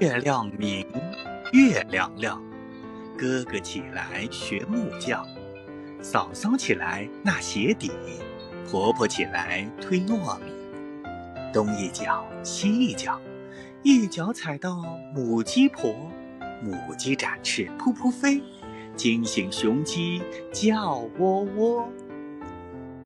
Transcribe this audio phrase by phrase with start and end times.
[0.00, 0.84] 月亮明，
[1.52, 2.42] 月亮亮，
[3.16, 5.24] 哥哥起来学木匠，
[6.02, 7.92] 嫂嫂起来纳鞋底，
[8.68, 10.52] 婆婆起来推糯米。
[11.52, 13.20] 东一脚西一脚，
[13.84, 14.82] 一脚踩到
[15.14, 15.94] 母鸡婆，
[16.60, 18.42] 母鸡展翅扑扑飞，
[18.96, 20.20] 惊醒雄鸡
[20.52, 21.88] 叫喔喔。